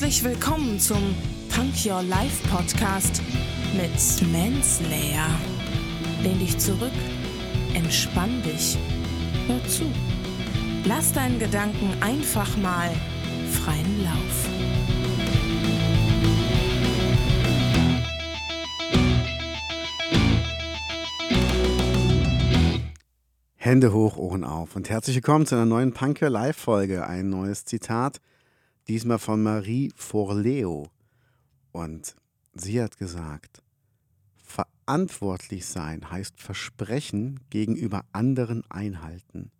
[0.00, 1.14] Herzlich willkommen zum
[1.54, 3.20] Punk Your Life Podcast
[3.74, 5.28] mit Manslayer.
[6.22, 6.90] Lehn dich zurück,
[7.74, 8.78] entspann dich,
[9.46, 9.84] hör zu.
[10.86, 12.90] Lass deinen Gedanken einfach mal
[13.50, 14.48] freien Lauf.
[23.56, 27.06] Hände hoch, Ohren auf und herzlich willkommen zu einer neuen Punker Live Folge.
[27.06, 28.22] Ein neues Zitat,
[28.90, 30.90] diesmal von Marie Forleo.
[31.70, 32.16] Und
[32.54, 33.62] sie hat gesagt,
[34.42, 39.52] verantwortlich sein heißt Versprechen gegenüber anderen einhalten.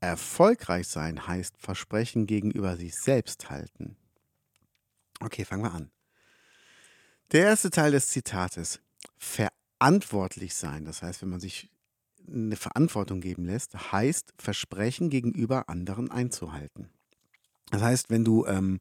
[0.00, 3.96] Erfolgreich sein heißt Versprechen gegenüber sich selbst halten.
[5.20, 5.90] Okay, fangen wir an.
[7.32, 8.80] Der erste Teil des Zitates,
[9.16, 11.70] verantwortlich sein, das heißt, wenn man sich
[12.28, 16.90] eine Verantwortung geben lässt, heißt Versprechen gegenüber anderen einzuhalten.
[17.70, 18.80] Das heißt, wenn du ähm,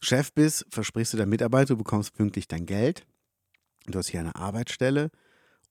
[0.00, 3.06] Chef bist, versprichst du der Mitarbeiter, du bekommst pünktlich dein Geld,
[3.86, 5.10] du hast hier eine Arbeitsstelle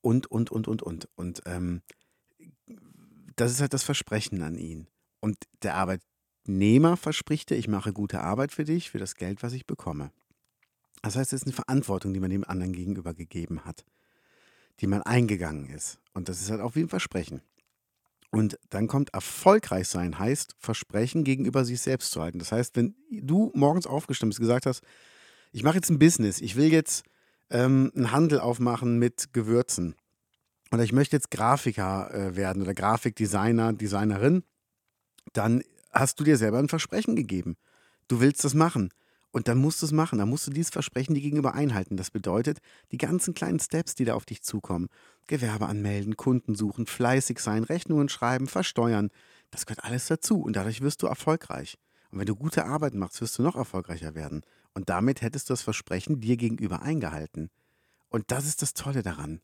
[0.02, 1.08] und, und, und, und, und.
[1.16, 1.82] Und ähm,
[3.36, 4.88] das ist halt das Versprechen an ihn.
[5.20, 9.54] Und der Arbeitnehmer verspricht dir, ich mache gute Arbeit für dich, für das Geld, was
[9.54, 10.12] ich bekomme.
[11.02, 13.86] Das heißt, es ist eine Verantwortung, die man dem anderen gegenüber gegeben hat
[14.80, 16.00] die man eingegangen ist.
[16.14, 17.42] Und das ist halt auch wie ein Versprechen.
[18.36, 22.39] Und dann kommt erfolgreich sein, heißt Versprechen gegenüber sich selbst zu halten.
[22.39, 24.81] Das heißt, wenn du morgens aufgestimmt bist, gesagt hast,
[25.53, 27.06] ich mache jetzt ein Business, ich will jetzt
[27.50, 29.95] ähm, einen Handel aufmachen mit Gewürzen
[30.73, 34.44] oder ich möchte jetzt Grafiker äh, werden oder Grafikdesigner, Designerin,
[35.31, 35.63] dann
[35.94, 37.56] hast du dir selber ein Versprechen gegeben.
[38.09, 38.89] Du willst das machen.
[39.36, 41.97] Und dann musst du es machen, dann musst du dieses Versprechen dir gegenüber einhalten.
[41.97, 42.59] Das bedeutet,
[42.94, 44.88] die ganzen kleinen Steps, die da auf dich zukommen,
[45.28, 49.09] Gewerbe anmelden, Kunden suchen, fleißig sein, Rechnungen schreiben, versteuern,
[49.52, 51.78] das gehört alles dazu und dadurch wirst du erfolgreich.
[52.11, 54.41] Und wenn du gute Arbeit machst, wirst du noch erfolgreicher werden.
[54.73, 57.50] Und damit hättest du das Versprechen dir gegenüber eingehalten.
[58.07, 59.41] Und das ist das Tolle daran.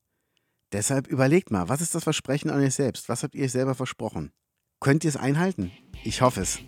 [0.71, 3.09] Deshalb überlegt mal, was ist das Versprechen an euch selbst?
[3.09, 4.31] Was habt ihr euch selber versprochen?
[4.79, 5.69] Könnt ihr es einhalten?
[6.05, 6.59] Ich hoffe es.